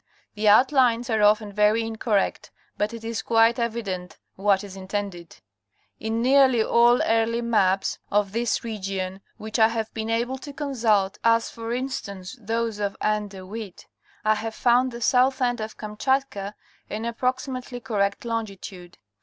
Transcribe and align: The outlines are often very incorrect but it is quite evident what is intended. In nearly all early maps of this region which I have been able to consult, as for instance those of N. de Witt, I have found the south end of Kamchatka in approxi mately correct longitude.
The 0.33 0.49
outlines 0.49 1.11
are 1.11 1.21
often 1.21 1.53
very 1.53 1.83
incorrect 1.83 2.49
but 2.75 2.91
it 2.91 3.03
is 3.03 3.21
quite 3.21 3.59
evident 3.59 4.17
what 4.35 4.63
is 4.63 4.75
intended. 4.75 5.37
In 5.99 6.23
nearly 6.23 6.63
all 6.63 7.03
early 7.03 7.43
maps 7.43 7.99
of 8.09 8.31
this 8.31 8.63
region 8.63 9.21
which 9.37 9.59
I 9.59 9.67
have 9.67 9.93
been 9.93 10.09
able 10.09 10.39
to 10.39 10.53
consult, 10.53 11.19
as 11.23 11.51
for 11.51 11.71
instance 11.71 12.35
those 12.41 12.79
of 12.79 12.97
N. 12.99 13.27
de 13.27 13.45
Witt, 13.45 13.85
I 14.25 14.33
have 14.33 14.55
found 14.55 14.91
the 14.91 15.01
south 15.01 15.39
end 15.39 15.61
of 15.61 15.77
Kamchatka 15.77 16.55
in 16.89 17.03
approxi 17.03 17.49
mately 17.49 17.83
correct 17.83 18.25
longitude. 18.25 18.97